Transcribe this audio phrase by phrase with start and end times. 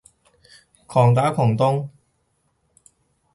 [0.87, 1.87] 狂打狂咚